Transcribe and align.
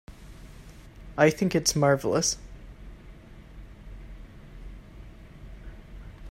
I 1.15 1.29
think 1.29 1.53
it's 1.53 1.75
marvelous. 1.75 2.37